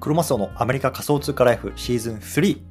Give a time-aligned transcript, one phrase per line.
[0.00, 2.62] クロマスオのアメリカ仮想通貨ライフシーズン3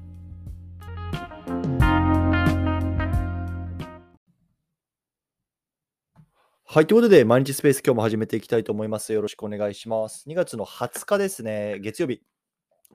[6.63, 6.87] はい。
[6.87, 9.11] ということで、毎日スペース今日も始めていきたいと思います。
[9.11, 10.23] よろしくお願いします。
[10.29, 11.79] 2月の20日ですね。
[11.81, 12.21] 月曜日。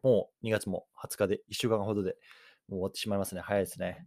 [0.02, 2.16] もう2月も20日で1週間ほどで
[2.68, 3.42] もう終わってしまいますね。
[3.42, 3.98] 早いですね。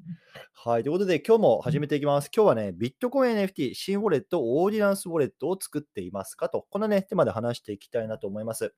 [0.53, 0.83] はい。
[0.83, 2.31] ということで、今日も始めていきます。
[2.35, 8.73] 今日はね、ビットコイン NFT、新ウォレット、オーディナンスウォレットを作っていますかと、このね、テーマで話していきたいなと思います。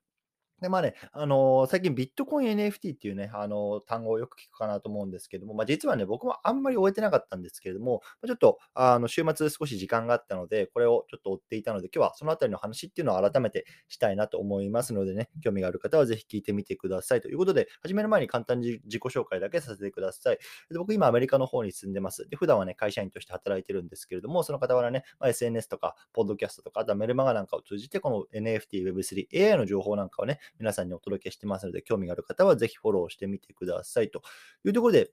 [0.61, 17.21] で、まあね、あのー最近ビットコイン NFT っていうね、あのー単語をよく聞くかなと思うんですけども、まあ、実はね、僕もあんまり終えてなかったんですけれども、ちょっと、あの、週末少し時間があったので、これをちょっと追っていたので、今日はそのあたりの話っていうのを改めてしたいなと思いますのでね、興味がある方はぜひ聞いてみてください。
[17.21, 20.37] ということで、始める前に簡単に自己紹介だけさせてください。
[20.71, 22.27] で僕、今アメリカの方に住んでます。
[22.29, 34.09] で、普段はね、会社員として働いてるんですけれども、その傍らね、まあ、SNS とか、ポッドキャストとか、あとはメルマガなんかを通じて、この NFT、Web3、AI の情報なんかをね、皆さんにお届けしてますので、興味がある方はぜひフォローしてみてください。
[34.09, 34.21] と
[34.65, 35.11] いうところで、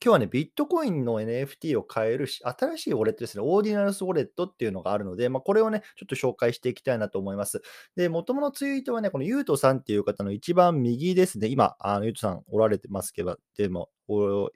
[0.00, 7.62] 今日はね、ビットコインの NFT を買えるし、新しいウォレットですね、オーディナルスウォレットっていうのがあるので、まあ、これをね、ちょっと紹介していきたいなと思います。
[7.96, 13.90] で、元々のツイートはね、このゆうとさんっていう方の一番右ですね、今、あのゆうとさんおられてますけど、でも、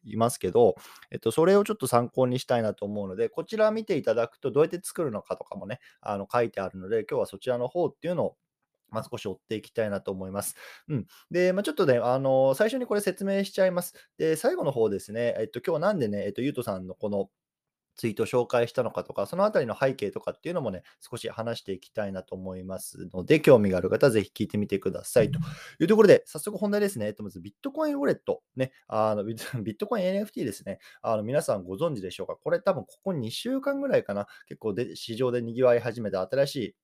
[0.05, 0.77] いますけど、
[1.11, 8.37] えっと、それをちょっと参考にしたいなと思うので、こちら見ていただくと、どうやって作るのかとかもね、あの書いてあるので、今日はそちらの方っていうのを、
[8.93, 10.55] まあ、少し追っていきたいなと思います。
[10.89, 11.07] うん。
[11.31, 13.95] で、まあ、ちょっとね、あの、最初にこれ説明しちゃいます。
[14.19, 17.31] で、最後の方ですね、えっと、今日なんでね、えっと、ゆうとさんのこの
[17.95, 25.39] ツイート紹介したのかとか、そのあたりの背景とかっていうのもね、少し話していきたいなと思いますので、興味がある方ぜひ聞いてみてくださいと
[25.79, 27.07] いうところで、早速本題ですね。
[27.07, 30.79] えっと、まずビットコインウォレット、ね、あのビットビットコイン NFT ですね。
[31.03, 32.37] あの皆さんご存知でしょうか？
[32.43, 36.77] これ多分ここ2週間ぐらいかな、結構で市場で賑わい始めた新しい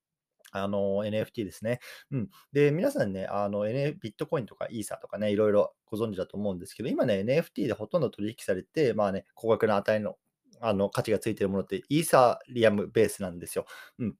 [0.53, 1.81] あの、NFT ですね。
[2.11, 2.31] うん。
[2.53, 10.17] で、皆さんね、あの、N、ビットコインとかイーサとかね、いろいろご存知だと思うんですけど、今ね、NFT でほとんど取引されて、まあね、高額な値の、
[10.61, 13.67] あの、価値がついてるものってイーサリアムベースなんですよ。
[13.98, 14.17] うん。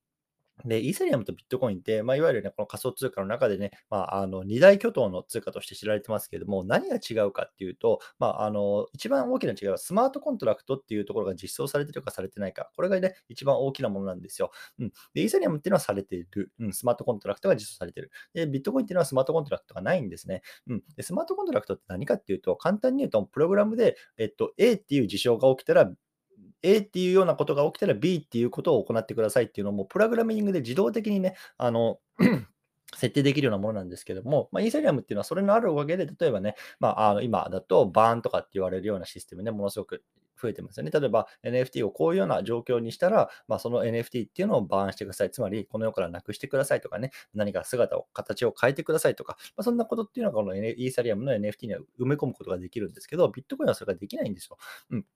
[0.65, 14.51] で、イーサリアムとビットコインって、まあ、いわゆるね、この仮想通貨の中でね、まあ、あの、二大巨頭の通貨として知られてますけれども、何が違うかっていうと、まあ、あの、一番大きな違いは、スマートコントラクトっていうところが実装されてるかされてないか、これがね、一番大きなものなんですよ。
[14.79, 14.93] うん。
[15.15, 16.53] で、イーサリアムっていうのはされている。
[16.59, 18.11] うん、スマートコントラクトが実装されてる。
[18.35, 20.43] で、ビットコインっていうのはスマートコントラクトがないんですね。
[20.67, 20.83] うん。
[20.97, 25.91] で、スマートコントラクトって何かっていうと、簡単に言うと、プログラムで、えっと、A っていう事象が起きたら、
[26.63, 32.01] A っていうようなことが起きたら B っていうことを行ってくださいっていうのも、プログラミングで自動的にね、あの、
[32.97, 40.03] 設定できるようなものなんですけども、まあ、イーサリアムっていうのはそれのあるおかげで、例えばね、まあ、あの今だと burn とかって言われるようなシステムね、ものすごく
[40.41, 40.91] 増えてますよね。
[40.91, 45.31] 例えば NFT をこういうような状況にしたら、まあ、その NFT っていうのをバーンしてください。
[45.31, 54.57] つまり、この世からなくしてくださいとかね、何か姿を、形を変えてくださいとか、まあ、そんなことっていうのがこの N- イーサリアムの NFT には埋め込むことができるんですけど、ビットコインはそれができないんですよ。
[54.91, 55.07] うん。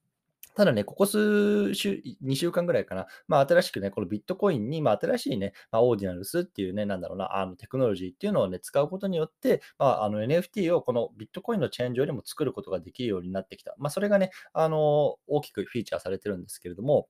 [0.54, 13.74] ただね、ここ数週、2週間ぐらいかな、まあ、新しくね、このビットコインに、まあ、新しいね、まあ、オーディナルスっていうね、なんだろうな、あのテクノロジーっていうのをね、使うことによって、まあ、あの NFT をこのビットコインのチェーン上にも作ることができるようになってきた。
[13.78, 17.08] まあ、それがね、あの大きくフィーチャーされてるんですけれども、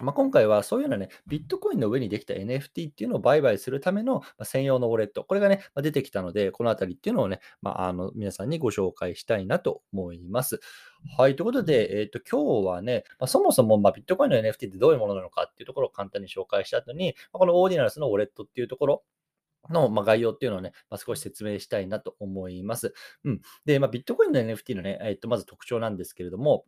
[0.00, 10.60] まあ、今回はそういうようなね、ビットコインの上にできた NFT っていうのを売買するための専用のウォレット、これがね、まあ出てきたので、このあたりっていうのをね、まあ、あの皆さんにご紹介したいなと思います。
[11.16, 19.02] はい、ということで、えっ、と、今日はね、まあ、そもそもまビットコインの NFT ってどういうものなのかっていうところを簡単に紹介した後に、まこのオーディナルスのウォレットっていうところ、
[19.68, 22.94] の、ま、概要っていうのをね、まあ、少し説明したいなと思います。
[23.24, 23.40] うん。
[23.64, 26.64] で、ま、ビットコインの NFT のね、えっと、まず特徴なんですけれども、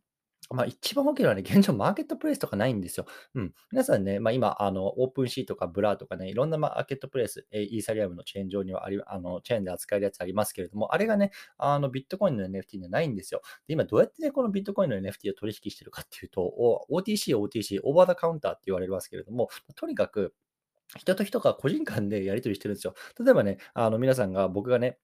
[0.52, 3.06] まあ、一番大きいのはね、現状マーケットプレイスとかないんですよ。
[3.34, 3.54] うん。
[3.70, 13.42] 皆さんね、まあ、今、あの、 OpenSea とか Blur とかね、いろんなマーケットプレイス、イーサリアムのチェーン上にはあり、あの、チェーンで扱えるやつありますけれども、あれがね、あの、ビットコインの NFT にはないんですよ。
[13.66, 20.34] で、今どうやってね、このビットコインの NFT を取引してるかっていうと、OTC、OTC、 over the counter って言われますけれども、とにかく、
[20.98, 22.94] 人と人が個人間でやり取りしてるんですよ。
[23.18, 24.98] 例えばね、あの皆さんが、僕がね、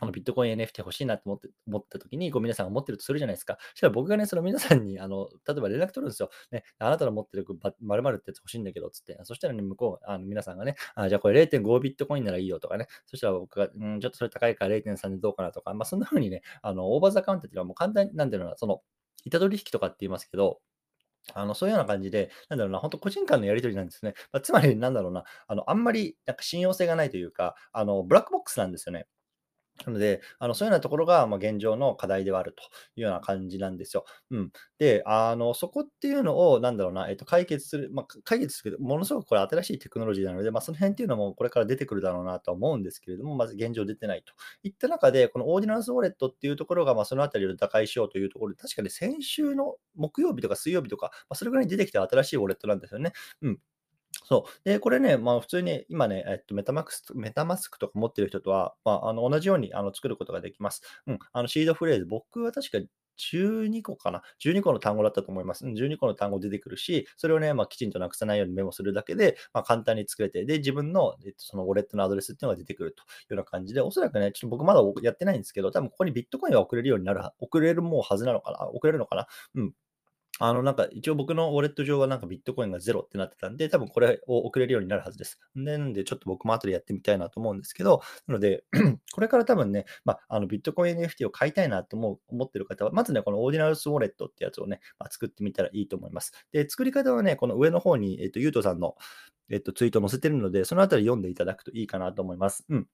[0.00, 3.58] あのビットコイン NFT 欲しいなと思って思った時に、こう皆さんが持ってるとするじゃないですか。
[3.72, 6.30] そしたら僕がね、その皆さんに、あの、例えば連絡取るんですよ。
[6.50, 9.18] ね、あなたの持ってるば〇〇ってやつ欲しいんだけど、つって。
[9.24, 12.86] そしたらね、向こう、あの皆さんがね、あじゃあこれ0.5ビットコインならいいよとかね。
[13.06, 18.82] そしたら僕が、うん、ちょっとそれ高いから0.3でどうかなとか、まあそんな風にね、あの、オーバーザカウントっていうのはもう簡単に、なんていうのかな、その、
[19.24, 20.60] 板取引とかって言いますけど、
[21.34, 24.14] あの、そういうような感じで、なんだろうな、本当個人間のやり取りなんですね。
[24.32, 29.06] まあ、つまりなんだろうな、あの、あんまりなんか信用性がないというか、あの、ブラックボックスなんですよね。
[29.86, 32.62] なので、あの、そういうようなところが、まあ、現状の課題ではあると
[32.96, 34.04] いうような感じなんですよ。
[34.30, 34.52] うん。
[34.78, 44.32] で、あの、そこっていうのを、なんだろうな、えっと、解決する、まあ、解決するけど、ものすごくこれ新しいテクノロジーなので、まあ、その辺っていうのもこれから出てくるだろうなとは思うんですけれども、まず現状出てないと
[44.62, 53.12] いった中で、このオーディナンスウォレットっていうところが、まあ、そのあたりを打開しようというところで、確かに先週の木曜日とか水曜日とか、まあ、それぐらいに出てきた新しいウォレットなんですよね。
[53.42, 53.58] うん。
[54.24, 54.68] そう。
[54.68, 60.82] で、これね、まあ、普通に今ね、えっと、メタマックスメタマスクとか持ってる人とは、まあ、あの、同じようにあの作ることができます。
[61.06, 61.18] うん。
[61.32, 62.78] あの、シードフレーズ、僕は確か
[63.16, 65.64] 12個かな ?12 個の単語だったと思います。
[65.66, 79.72] 12個の単語出てくるし、それをね、まあ、きちんとなくさないようにメモするだけで、まあ、簡単に作れて、で、自分の、えっと、そのウォレットのアドレスっていうのが出てくるというような感じで、おそらくね、ちょっと僕まだやってないんですけど、多分ここにビットコインが送れるようになる、送れるもうはずなのかな送れるのかなうん。
[80.42, 85.38] あの、なんか、一応僕のウォレット上はなんかビットコインがゼロってなってたんで、多分これを送れるようになるはずです。
[85.54, 88.64] なんで、ちょっと僕も後でやってみたいなと思うんですけど、なので、
[89.12, 96.32] これから多分ね、まあ、あのビットコイン NFT を買いたいなと思う思ってる方は、まずね、この Ordinals Wallet ってやつをね、まあ、作ってみたらいいと思います。
[96.52, 98.96] で、作り方はね、この上の方に、えっと、ゆうとさんの、
[99.50, 102.64] えっと、ツイート載せてるので、そのあたり読んでいただくといいかなと思います。
[102.70, 102.86] うん。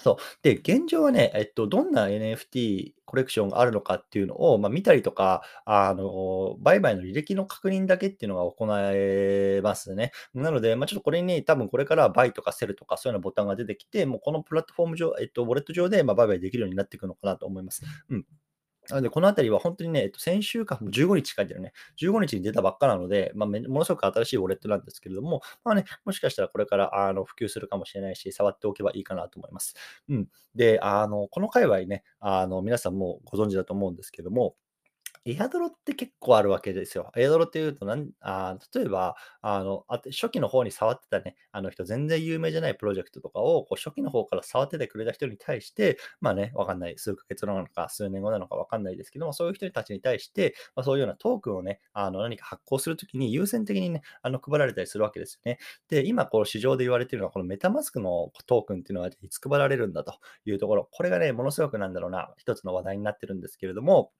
[0.00, 0.16] そう。
[0.42, 10.12] で、現状はね、えっと、どんな NFT コレクションがあるのかっていうのを、まあ、見たりとか、あの、売買の履歴の確認だけっていうのが行えますね。
[10.34, 17.82] なので、まあ、ちょっとこれに多分これからは buy とか sell とかそういうようなボタンが出てきて、もうこのプラットフォーム上、えっと、ウォレット上で、ま、売買できるようになっていくのかなと思います。
[18.08, 18.24] うん。
[18.90, 29.74] なので、このあたりは本当にね、えっと、先週か、15日書いてるね、15日に出たばっかなので、まあ、ものすごく新しいウォレットなんですけれども、まあね、もしかしたらこれからあの普及するかもしれないし、触っておけばいいかなと思います。
[30.08, 30.28] うん。
[30.54, 34.56] で、あの、この界隈ね、あの、皆さんもご存知だと思うんですけども、
[35.24, 37.12] エアドロって結構あるわけですよ。
[37.16, 55.58] エアドロっていうとなん、あ例えば、あの、あ初期の方に触ってたね、あの人、全然有名じゃないプロジェクトとかを、こう初期の方から触っててくれた人に対して、まあね、わかんない、数ヶ月なのか、数年後なのかわかんないですけども、そういう人たちに対して、まあ、そういうようなトークンをね、あの何か発行するときに優先的にね、あの配られたりするわけですよね。
[55.88, 60.14] で、今、こう市場で言われているのは、このメタマスクのトークンっていうのはいつ配られるんだと
[60.46, 64.10] いうところ、これがね、ものすごくなんだろうな、一つの話題になってるんですけれども、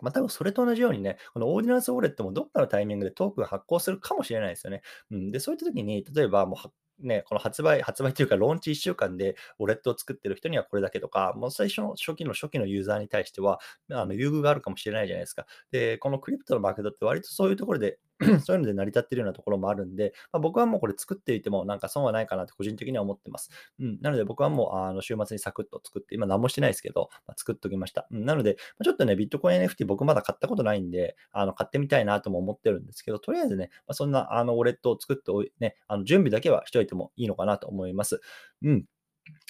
[0.00, 4.82] まあ、多分それと同じようにね、このオーディナンスウォレットもどっかのタイミングでトークン発行するかもしれないですよね。
[5.10, 6.70] うん、で、そういった時に、例えばもう
[7.00, 13.60] ね、この発売、発売というか、ローンチ1週間でウォレットを作ってる人にはこれだけとか、もう最初の初期の初期のユーザーに対しては、
[13.90, 15.46] あの優遇があるかもしれないじゃないですか。
[15.70, 17.98] で、このクリプトのマーケットって割とそういうところで
[18.44, 23.50] そういうので成り立ってるようなところもあるんで、まあ、僕はもうこれ作っていてもなんか損はないかなって個人的には思ってます。
[23.78, 28.06] うん、なので僕はもうあの週末にサクッと作って、今何もしてないですけど、まあ、作っておきました。
[28.10, 38.20] うん、なので、まあ、ちょっとね、ビットコイン NFT 僕まだ買ったことないんで、あの買ってみたいなとも思ってるんですけど、とりあえずね、まあ、そんなあのウォレットを作っておい、ね、あの準備だけはしておいてもいいのかなと思います。
[38.62, 38.84] うん。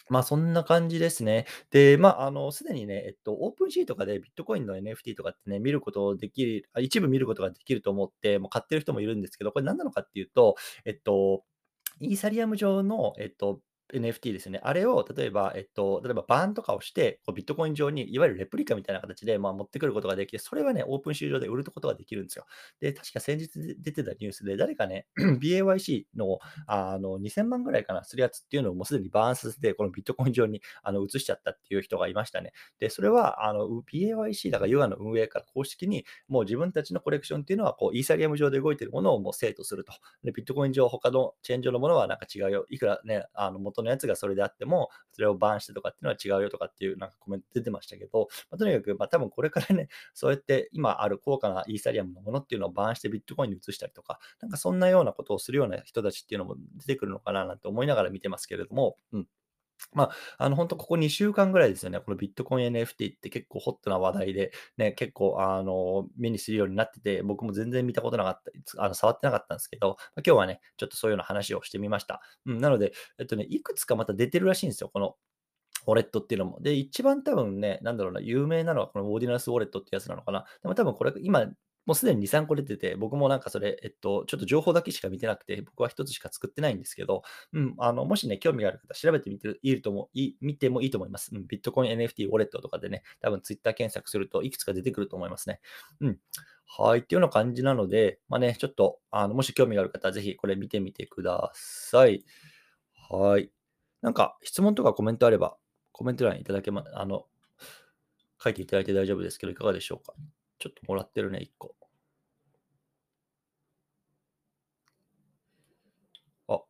[0.08, 1.46] まあ、そんな感じですね。
[1.70, 11.42] で、まあ、あの、すでにね、えっと、オープンシーとかでビットコインの NFT とかってね、見ることできる、あ一部見ることができると思って、もう買ってる人もいるんですけど、これ何なのかっていうと、えっと、
[12.00, 13.60] イーサリアム上の、えっと、
[13.94, 14.60] NFT ですよね。
[14.62, 22.46] あれを例えば、えっと、例えばバーンとかをして、こうビットコイン上にいわゆるレプリカみたいな形で、まあ、持ってくることができて、それはね、オープン市場で売ることができるんですよ。
[22.80, 23.48] で、確か先日
[23.78, 25.06] 出てたニュースで、誰かね、
[25.40, 32.52] BAYC のあの2000万ぐらいかな、するやつっていうのをもうすでにバーンさせて、このビットコイン上にあの移しちゃったっていう人がいましたね。
[32.78, 39.92] で、それはあの BAYC だから UA の運営から公式に、もう自分たちのコレクションっていうのは、こうイーサリアム上で動いてるものをもう生徒すると。
[40.24, 42.66] で、ビットコイン上、他のチェーン上のものはなんか違うよ。
[42.70, 59.28] いくらね、あの元のやつがそれであっても、それをバーンしてとかっていうのは違うよとかっていうなんかコメント出てましたけど、まあ、とにかく、まあ、多分これからね、 そうやって今ある高価なイーサリアムのものっていうのをバーンしてビットコインに移したりとか、なんかそんなようなことをするような人たちっていうのも出てくるのかななんて思いながら見てますけれども、うん。
[59.92, 72.20] まあ、あの、本当ここ2週間ぐらいですよね、このビットコイン NFT って結構ホットな話題で、ね、結構、あの、目にするようになってて、僕も全然見たことなかった、あの、触ってなかったんですけど、まあ、今日はね、ちょっとそういうような話をしてみました。
[72.46, 75.16] うん、なので、えっとね、いくつかまた出てるらしいんですよ、この
[75.86, 76.60] ウォレットっていうのも。
[76.60, 80.44] で、一番多分ね、なんだろうな、有名なのはこのオーディナルスウォレットってやつなのかな。
[80.62, 81.46] でも多分これ、今、
[81.86, 91.34] もうすでに2、3個出てて、僕もなんかそれ、えっと、ちょっと情報だけしか見てなくて、僕は1つしか作ってないんですけど、うん、あの、もしね、興味がある方、調べてみていいともい見てもいいと思います。
[91.34, 95.60] うん、ビットコイン NFT ウォレットとかでね、多分 Twitter 検索するといくつか出てくると思いますね。
[96.00, 96.18] うん。
[96.66, 102.24] はい、っていうような感じなので、まあね、ちょっと、あの、もし興味がある方、ぜひこれ見てみてください。
[103.10, 103.52] はい。
[104.02, 105.56] なんか、質問とかコメントあれば、
[105.92, 107.26] コメント欄いただけま、あの、
[108.42, 110.14] 書いていただいて大丈夫ですけど、いかがでしょうか？
[110.58, 111.74] ちょっともらってるね、1個。
[116.48, 116.60] あ、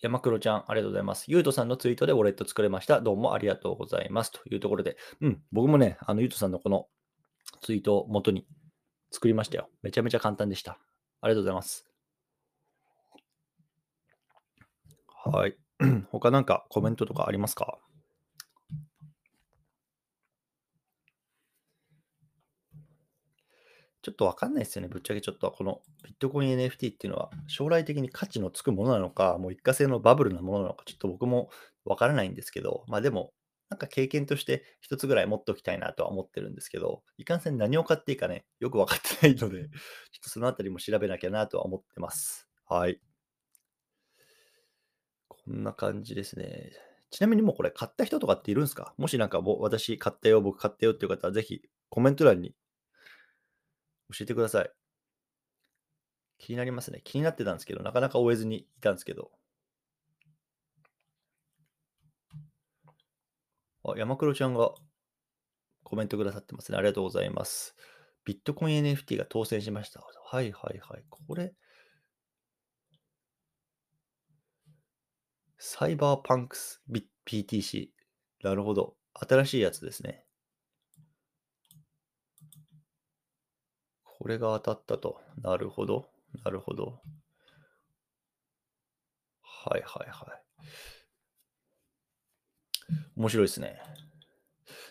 [0.00, 1.24] 山黒ちゃん、ありがとうございます。
[1.28, 3.00] ゆうとさんのツイートでウォレット作れました。
[3.00, 4.32] どうもありがとうございます。
[4.32, 6.86] というところで、うん、僕もね、あの、ゆうとさんのこの
[7.62, 8.46] ツイートを元に
[9.10, 9.68] 作りましたよ。
[9.82, 10.78] めちゃめちゃ簡単でした。
[11.22, 11.86] ありがとうございます。
[15.24, 15.56] はい。
[16.10, 17.78] 他なんかコメントとかありますか？
[24.10, 24.88] ちょっとわかんないですよね。
[24.88, 31.48] ぶっちゃけちょっとこのビットコイン NFT っていうのは将来的に価値のつくものなのか、もう一過性のバブルなものなのか、ちょっと僕も
[31.84, 33.32] わからないんですけど、まあでも、
[33.68, 39.70] なんか経験として一つぐらい持っておきたいなとは思ってるんですけど、いかんせん何を買っていいかね、よくわかってないので、 ちょっ
[40.24, 42.48] とそのあたりも調べなきゃなとは思ってます。
[42.68, 43.00] はい。
[45.28, 46.72] こんな感じですね。
[47.10, 48.94] ちなみにもうこれ買った人とかっているんですか？
[48.98, 52.54] もしなんか私買ったよ、僕買ったよっていう方はぜひコメント欄に
[54.12, 54.70] 教えてください。
[56.38, 57.02] 気になりますね。
[57.04, 59.30] 気になってたんですけど、なかなか追えずにいたんですけど。
[63.84, 64.72] あ、山黒ちゃんが
[65.84, 66.78] コメントくださってますね。
[66.78, 67.74] ありがとうございます。
[68.24, 70.00] ビットコイン NFT が当選しました。
[70.00, 71.04] はいはいはい。
[71.08, 71.54] これ、
[75.58, 76.82] サイバーパンクス
[77.26, 77.88] PTC。
[78.42, 78.96] なるほど。
[79.14, 80.24] 新しいやつですね。
[84.20, 85.18] これが当たったと。
[85.42, 86.10] なるほど。
[86.44, 87.00] なるほど。
[89.40, 90.42] はいはいはい。
[93.16, 93.80] 面白いですね。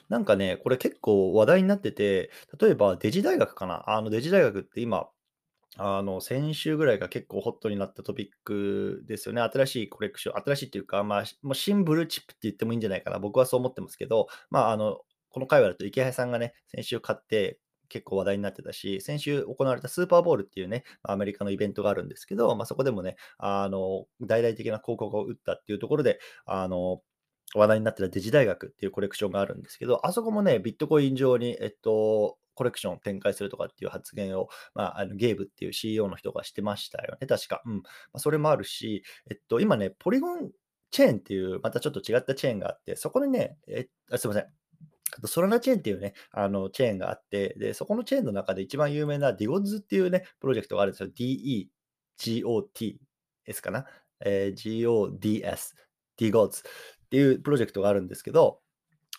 [0.09, 3.83] なんかね、これ結構話題になってて、例えばデジ大学かな。
[3.88, 5.07] あのデジ大学って今、
[5.77, 9.41] あの先週ぐらいが結構ホットになったトピックですよね。
[9.41, 13.19] 新しいコレクション、新しいっていうか、まあ、もうシンブルチップって言ってもいいんじゃないかな。
[13.19, 17.59] 僕はそう思ってますけど、まあ、あの、この会話だと池谷さんがね、先週買って、
[17.89, 27.01] 結構話題になってたし、先週行われたスーパーボールっていうね、アメリカのイベントがあるんですけど、まあ、そこでもね、あの、大々的な広告を打ったっていうところで、あの、
[27.55, 37.62] 話題になってたデジ大学っていうコレクションがあるんですけど、あそこもね、ビットコイン上に、えっと、コレクションを展開するとかっていう発言を、まあ、あのゲーブっていう CEO の人がしてましたよね、確か。
[37.65, 37.75] うん。
[37.77, 37.81] ま
[38.13, 40.51] あ、それもあるし、えっと、今ね、ポリゴン
[40.91, 44.58] チェーンっていう、またちょっと違ったチェーンがあって、そこにね、えすいません。
[45.17, 51.09] あとソラナチェーンっていうね、あのチェーンがあって、で、そこのチェーンの中で一番有名な Digoz っていうね、プロジェクトがあるんですよ。
[52.19, 53.85] DEGOTS かな、
[54.23, 55.75] えー ?GODS、
[56.17, 56.61] DIGODS っ
[57.09, 58.61] ていうプロジェクトがあるんですけど、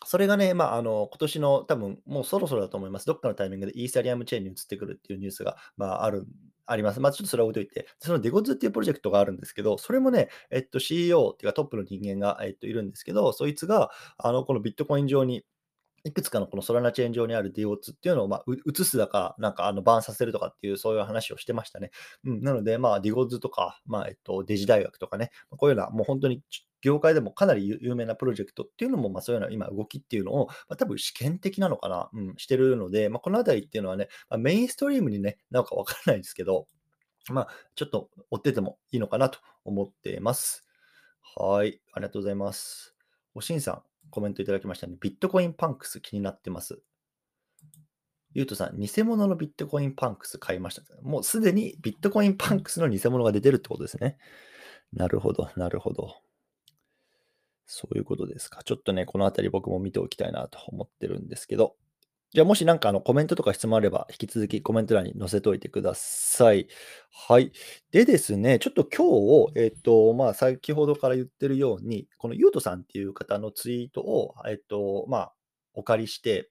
[0.07, 3.07] それがね、まあ、あの今年の多分もうそろそろだと思います。
[3.07, 6.27] どっかのタイミングでイーサリアムチェーンに移ってくるっていうニュースが、まあ、ある
[6.71, 7.01] あります。
[7.01, 15.45] まあ、ちょっとそれは置いといて、そのデゴズっていうプロジェクトがあるんですけど、それもね、えっと、CEO っていうかトップの人間が、えっと、いるんですけど、そいつが、あの、このビットコイン上に、
[16.05, 21.91] いくつかのこのソラナチェーン上にある DOT っていうのを、まあ、移すだか、なんかあのバーンさせるとかっていう、そういう話をしてましたね。
[22.25, 26.43] うん、なので、まあ、ディゴズとか、まあ、えっと、デジ大学とかね、こういうような、もう本当に
[26.83, 36.67] 業界でもかなり有名なプロジェクトっていうのも、まあ、そういうような今動きっていうのを、まあ、多分試験的なのかな、うん、してるので、まあ、このあたりっていうのはね、まあ、メインストリームにね、なんかわからないですけど、
[37.29, 40.65] まあ、ちょっと追っててもいいのかなと思っています。
[41.37, 42.95] はい、ありがとうございます。
[43.35, 44.97] おしんさん、コメントいただきましたね。
[45.01, 46.81] ビットコインパンクス気になってます。
[48.33, 50.83] ゆうとさん、偽物のビットコインパンクス買いました。
[51.03, 54.19] もうすでにビットコインパンクスの偽物が出てるってことですね。
[54.93, 56.15] なるほど、なるほど。
[57.67, 58.63] そういうことですか。
[58.65, 61.77] ちょっとね、このあたり僕も見ておきたいなと思ってるんですけど。
[62.33, 66.69] じゃあ、もしなんかあのコメントとか質問あれば、引き続きコメント欄に載せておいてください。
[67.29, 67.51] はい。
[67.91, 75.33] でですね、ちょっと今日を、えっと、まあ、先ほどから言ってるように、このゆうとさんっていう方のツイートを、えっと、まあ、
[75.75, 76.51] お借りして、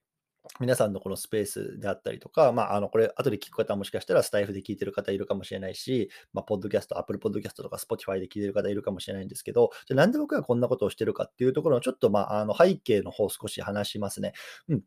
[0.60, 14.34] 皆さんのこのスペースであったりとか、まあ、あの、これ、後で聞く方もしかしたらスタエフで聞いてる方いるかもしれないし、まあ、ポッドキャスト、 Apple Podcast とか、 Spotify で聞いてる方いるかもしれないんですけど、じゃなんで僕がこんなことをしてるかっていうところの、ちょっと、まあ、あの、背景の方を少し話しますね。
[14.68, 14.84] うん。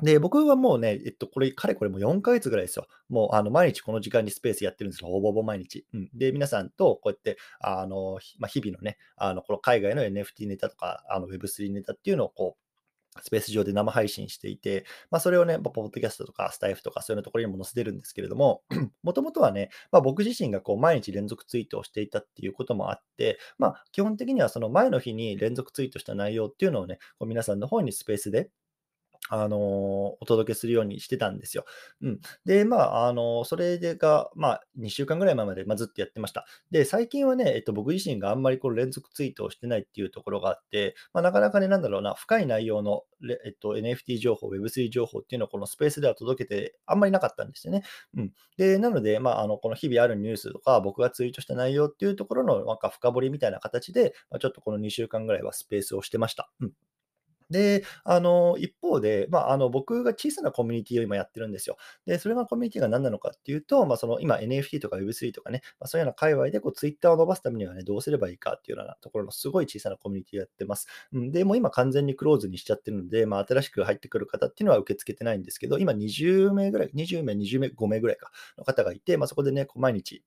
[0.00, 2.86] で、僕はもうね、えっと、これ、かれこれもう4ヶ月ぐらいですよ。
[3.10, 5.10] もう、あの、毎日この時間にスペースやってるんですよ。
[5.10, 5.84] ほぼほぼ毎日。
[5.92, 6.10] うん。
[6.14, 12.62] で、皆さんとこうやって、あの、まあ、日々のね、あの、この海外の NFT ネタとか、あの、Web3 ネタっていうのをこう、
[13.20, 18.62] スペース上で生配信していて、まあ、それをね、ポッドキャストとかスタイフとかそういうのところにも載せてるんですけれども、
[19.02, 28.48] もともとはね、まあ、僕自身がこう毎日連続ツイートをしていたっていうこともあって、まあ、基本的にはその前の日に連続ツイートした内容っていうのをね、こう皆さんの方にスペースで
[29.30, 31.64] あの、お届けするようにしてたんですよ。
[32.02, 32.20] うん。
[32.44, 36.44] で、まあ、あの、それが、まあ、2週間ぐらい前まで、まあ、ずっとやってました。
[36.70, 43.04] で、最近はね、えっと、僕自身があんまりこう連続ツイートをしてないっていうところがあって、まあ、なかなかね、なんだろうな、深い内容の、
[43.44, 47.84] えっと、NFT 情報、Web3 情報っていうのをこのスペースでは届けてあんまりなかったんですよね。
[48.16, 48.32] うん。
[48.56, 56.50] で、なので、まあ、あの、この日々あるニュースとか、僕がツイートした内容っていうところの、なんか深掘りみたいな形で、まあ、ちょっとこの2週間ぐらいはスペースをしてました。
[56.60, 56.72] うん。
[57.52, 61.76] で、あの、一方で、まあ、あの、僕が小さなコミュニティを今やってるんですよ。
[62.06, 70.88] で、それがコミュニティが何なのかっていうと、まあ、その今 NFT とか Web3 とかね、まあ、そういうような界隈でこう Twitter を伸ばすためにはね、どうすればいいかっていうようなところのすごい小さなコミュニティをやってます。
[71.12, 80.22] うん、で、もう今完全にクローズにしちゃってるので、まあ、新しく入ってくる方っていうのは受け付けてないんですけど、今20名ぐらい、20名、20名、5名ぐらいかの方がいて、まあ、そこでね、毎日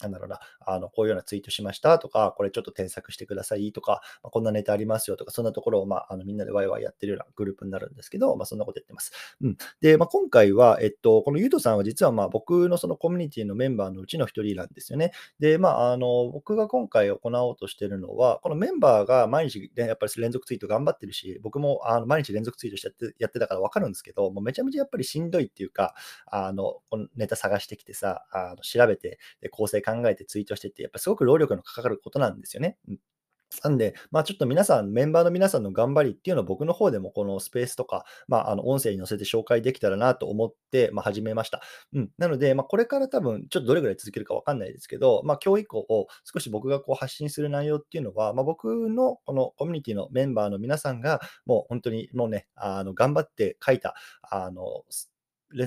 [0.00, 9.12] なんだろうな、あの、こういうようなツイートしましたとか、これちょっと添削してくださいとか、まあ、こんなネタありますよとか、そんなところを、まあ、あのみんなでワイワイやってるようなグループになるんですけど、まあ、そんなことやってます。
[9.40, 9.56] うん。
[9.80, 15.12] で、まあ、今回は、えっと、このゆうとさんは実は、まあ、僕のそのコミュニティのメンバーのうちの一人なんですよね。
[15.38, 25.94] で、まあ、あの、僕が今回行おうとしてるのは、このメンバーが毎日、やっぱり連続ツイート頑張ってるし、僕もあの毎日連続ツイートしてやってやってたから分かるんですけど、もうめちゃめちゃやっぱりしんどいっていうか、
[26.26, 32.78] あの、このネタ探してきてさ、あの調べて、で構成考えてツイートしてって、やっぱすごく労力のかかることなんですよね。
[33.62, 41.62] なんで、まあ、ちょっと皆さん、メンバーの皆さんの頑張りっていうのを僕の方でもこのスペースとか、まあ、あの音声に載せて紹介できたらなと思って、まあ、始めました。
[41.92, 54.84] うん、なので、まあ、これから多分、ちょっとどれぐらい続けるかわかんないですけど、まあ、今日以降、少し僕がこう発信する内容っていうのは、まあ、僕のこのコミュニティのメンバーの皆さんが、もう本当にもうね、あの頑張って書いた、あの、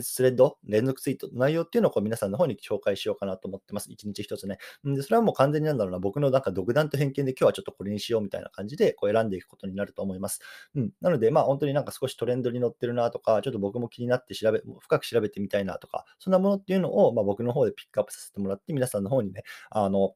[0.01, 3.91] スレッド、連続ツイートの内容っていうのをこう皆さんの方に紹介しようかなと思ってます。
[3.91, 4.57] 一日一つね。
[4.83, 10.41] で、それはもう完全になんだろうな、僕のなんか独断と偏見で今日はちょっとこれにしようみたいな感じでこう選んでいくことになると思います。
[10.75, 10.91] うん。
[11.01, 20.15] なので、まあ本当になんか少しトレンドに乗ってるなとか、ちょっと僕も気になって調べ、深く調べてみたいなとか、そんなものっていうのを、まあ、僕の方でピックアップさせてもらって、皆さんの方にね、あの、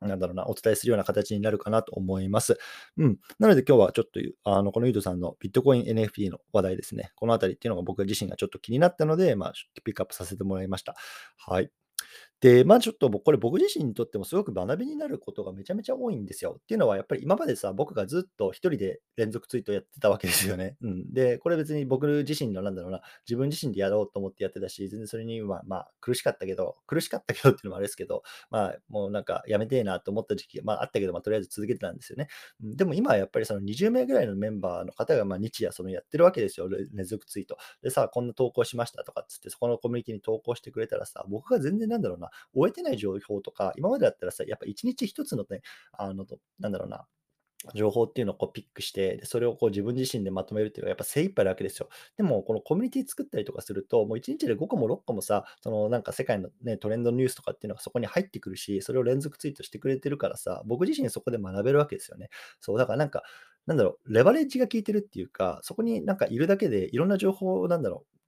[0.00, 2.58] なんだろうな、お伝えするような形になるかなと思います。
[2.96, 3.18] うん。
[3.38, 7.10] なので今日はちょっと、あの、このユートさんのビットコイン NFT の話題ですね。
[7.16, 9.52] このあたりっていうのが僕自身がちょっと気になったので、まあ、
[9.84, 10.94] ピックアップさせてもらいました。
[11.36, 11.70] はい。
[12.40, 16.58] で、まあちょっとこれ僕自身にとってもすごく学びになることがめちゃめちゃ多いんですよ。
[16.60, 20.76] っていうのはやっぱり今までさ、僕がずっと一人で連続ツイートやってたわけですよね。
[20.80, 21.12] うん。
[21.12, 32.28] で、これ別に僕自身のなんだろうな、自分自身でやろうと思ってやってたし、全然それにはまあ苦しかったけど、苦しかったけどっていうのもあれですけど、まあもうなんかやめてえなと思った時期がまああったけど、まあとりあえず続けてたんですよね。
[32.62, 36.68] うん、でも今はやっぱりその20名ぐらいのメンバーの方がまあ日夜そのやってるわけですよ。
[36.68, 37.56] 連続ツイート。
[37.82, 45.62] でさ、こんな投稿しましたとかっつって、そこのコミュニティに投稿してくれたらさ、僕が全然なんだろうな、終えてない情報とか、今までだったらさ、やっぱ一日一つのね、
[45.92, 46.26] あの、
[46.58, 47.06] なんだろうな、
[47.74, 51.88] 情報っていうのをこうピックして、でそれをこう自分自身でまとめるっていうのはやっぱ精一杯なわけですよ。
[52.16, 62.28] でも、このコミュニティ作ったりとかすると、もう1日で5個も6個もさ、そのなんか世界の、ね、トレンドニュースとかっていうのがそこに入ってくるし、それを連続ツイートしてくれてるからさ、僕自身そこで学べるわけですよね。
[62.60, 63.22] そう、だからなんか、
[63.66, 68.18] なんだろう、レバレッジが効いてるっていうか、そこになんかいるだけでいろんな情報を、なんだろう、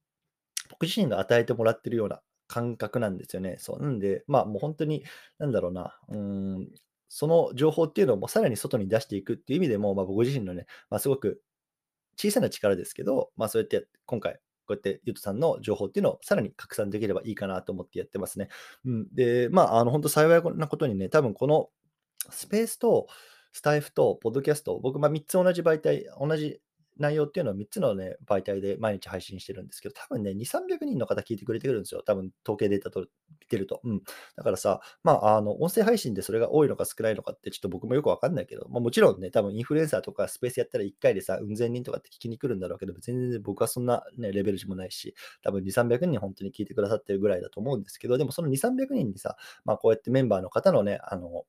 [0.71, 3.57] 僕自身が与えてもらってるような感覚なんですよね。
[3.61, 3.83] そう。
[3.83, 5.05] なんで、まあもう本当に、
[5.39, 6.69] なんだろうな、うん、
[7.09, 11.41] その情報っていうのをもさらに外に出していくっていう意味でも、まあ、僕自身のね、まあ、すごく
[12.17, 18.49] 小さな力ですけど、まあ、そうやって今回、こうやってゆうとさんの情報っていうのをさらに拡散できればいいかなと思ってやってますね。
[18.85, 21.69] うん、で、まあ、あの本当幸いなことにね、多分この
[22.31, 23.07] スペースと
[23.53, 26.61] スタイフとポッドキャスト、僕、まあ、3つ同じ媒体、同じ
[27.01, 32.03] 内容っていうのを3つのね、媒体で毎日配信してるんですけど、多分ね、2、300人の方聞いてくれてるんですよ。
[32.05, 33.01] 多分統計データと
[33.41, 33.81] 見てると。
[33.83, 34.03] うん。
[34.37, 51.45] だからさ、まあ、あの、音声配信でそれが多いのか少ないのかってちょっと僕もよくわかんないけど、まあ、もちろんね、多分インフルエンサーとかスペースやったら1回でさ、うん千人とかって聞きに来るんだろうけど、全然僕はそんなね、レベル値もないし、多分2、300人本当に聞いてくださってるぐらいだと思うんですけど、でもその2、300人にさ、まあ、こうやってメンバーの方のね、あの、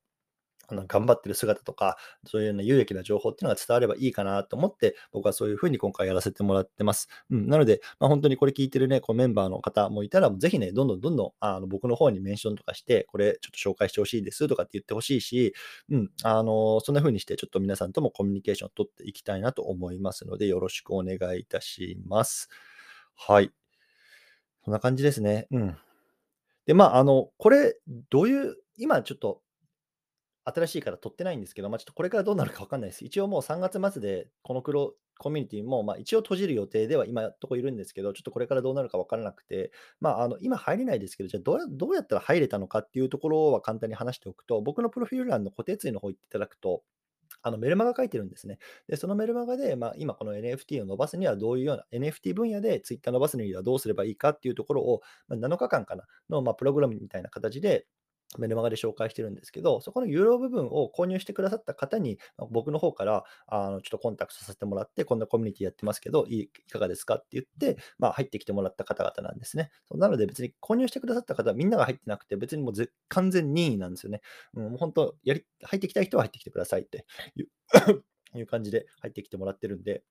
[0.71, 7.09] あの頑張ってる姿とか、そういうような有益な情報っていうのが伝わればいいかなと思って、僕はそういうふうに今回やらせてもらってます。
[7.29, 15.53] うん、なので、まあ、本当にこれ聞いてるね、こうメンバーの方もいたら、ぜひね、どんどんどんどんあの僕の方にメンションとかして、これちょっと紹介してほしいですとかって言ってほしいし、
[15.89, 22.49] うん、あのそんな風にして、ちょっと皆さんともコミュニケーションを取っていきたいなと思いますので、よろしくお願いいたします。
[23.15, 23.51] はい。
[24.63, 25.47] そんな感じですね。
[25.51, 25.77] うん。
[26.65, 27.77] で、まあ、あの、これ、
[28.09, 29.41] どういう、今ちょっと
[30.53, 33.05] 新しいから取ってないんですけど、まあ、ちょっとこれからどうなるか分かんないです。
[33.05, 46.83] 一応もう3月末で、この黒コミュニティも、まあ、一応閉じる予定では今とこいるんですけど、ちょっとこれからどうなるか分からなくて、まあ、あの今入れないですけど、じゃあどうやどうやったら入れたのかっていうところは簡単に話しておくと、僕のプロフィール欄の固定ツイの方行っていただくと、
[47.43, 48.57] あのメルマガ書いてるんですね。
[48.87, 57.85] で、そのメルマガで、まあ、今この NFT を伸ばすにはどういうような、NFT 分野で Twitter 伸ばすにはどうすればいいかっていうところを、まあ、7日間かなの、まあ、プログラムみたいな形で、
[58.37, 62.17] メルマガで紹介してるんですけど、そこの有料部分を購入してくださった方に、
[62.49, 69.71] 僕の方からあのちょっとコンタクトさせてもらって、こんなコミュニティやってますけど、いかがですかって言って、まあ、入ってきてもらった方々なんですね。
[69.91, 74.21] なので、別に購入してくださった方はみんなが入ってなくて、別にもうぜ完全任意なんですよね。
[74.53, 77.47] うん、もう本当やり、入ってきたい人は入ってきてくださいっていう
[78.39, 80.03] いう感じで入ってきてもらってるんで、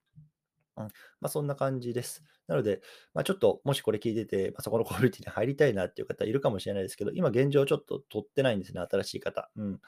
[0.77, 0.91] うん、ま
[1.23, 2.25] あ、そんな感じです。
[2.47, 2.81] なので、
[3.15, 9.51] まあ、ちょっともしこれ聞いてて、まあ、そこのコミュニティに入りたいなっていう方いるかもしれないですけど、今現状ちょっと取ってないんですね、新しい方。
[9.57, 9.81] うん。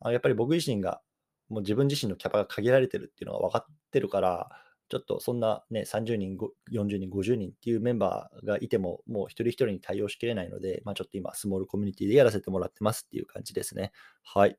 [0.00, 1.00] あやっぱり僕自身が、
[1.48, 4.50] もう自分自身のキャパが限られてるっていうのが分かってるから、
[4.88, 6.38] ちょっとそんなね、30人、
[6.72, 13.92] 40人、50人っていうメンバーがいても、もう一人一人に対応しきれないので、まあ、ちょっと今、スモールコミュニティでやらせてもらってますっていう感じですね。
[14.22, 14.58] はい。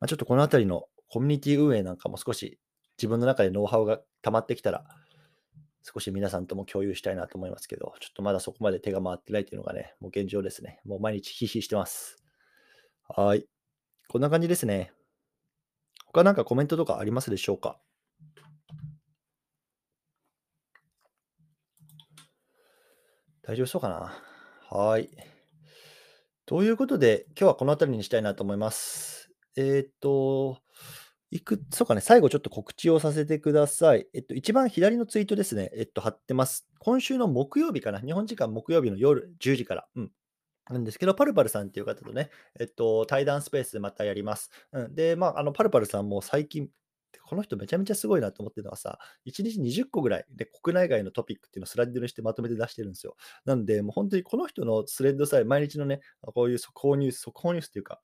[0.00, 2.58] まあ、ちょっとこのあたりのコミュニティ運営なんかも少し
[2.98, 4.84] 自分の中でノウハウが溜まってきたら、
[5.82, 10.80] 少し皆さんとも共有したいなと思いますけど、ちょっとまだそこまで手が回ってないっていうのがね、もう現状ですね。
[10.84, 12.16] もう毎日ヒヒしてます。
[13.08, 13.46] はい。
[14.08, 14.92] こんな感じですね。
[16.06, 17.78] 他なんかコメントとかありますでしょうか？
[23.42, 24.12] 大丈夫そうかな？
[24.70, 25.08] はい。
[26.46, 29.30] ということで、今日はこの辺りにしたいなと思います。
[29.56, 30.58] えーっと、
[31.30, 34.06] いく、そうかね、最後ちょっと告知をさせてください。
[34.14, 36.68] えっと、一番左のツイートですね、えっと、貼ってます。
[36.78, 40.10] 今週の木曜日かな、日本時間木曜日の夜10時から、うん、
[40.70, 44.50] なんですけど、パルパルさんっていう方とね、えっと、対談スペースでまたやります。
[44.72, 46.68] うん、で、まあ、あの、パルパルさんも最近、
[47.24, 53.16] この人めちゃめちゃすごいなと思ってるのはさ、1日20個ぐらいで国内外のトピックっていうのをスライドにしてまとめて出してるんですよ。
[53.44, 58.00] なんで、もう本当にこの人のスレッドさえ毎日のね、こういう速報ニュース、速報ニュースっていうか、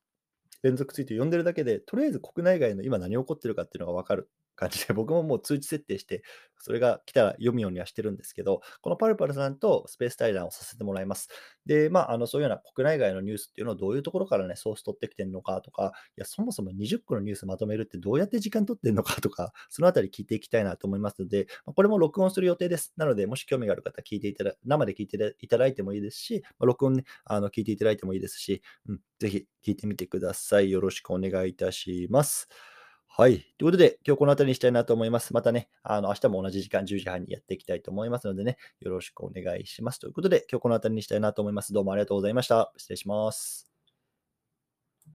[0.62, 4.31] 連続ツイート読んでるだけで、とりあえず国内外の今何起こってるかっていうのが分かる。
[4.62, 6.22] 感じで、僕ももう通知設定して、
[6.59, 11.29] それが来たら読むようにはしてるんですけど、このパルパルさんとスペース対談をさせてもらいます。
[11.66, 22.92] で、まあ、あのそういうような国内外のニュースっていうのをどういうところからね、ソース取ってきてるのかとか、いや、そもそも20個のニュースまとめるってどうやって時間取ってるのかとか、そのあたり聞いていきたいなと思いますので、まこれも録音する予定です。
[22.96, 30.70] なので、もし興味がある方、聞いていただ、生で聞いていただいてもいいですし、ま録音ね、あの聞いていただいてもいいですし、うん、ぜひ聞いてみてください。
[30.70, 32.48] よろしくお願いいたします。
[33.14, 33.40] はい。
[33.40, 35.35] ということで、今日この辺りにしたいなと思います。
[35.35, 40.01] またね、あの明日も同じ時間10時半にやっていきたいと思いますのでね、よろしくお願いします。
[40.01, 41.75] ということで、今日この辺りにしたいなと思います。
[41.75, 42.72] どうもありがとうございました。
[42.79, 43.71] 失礼します。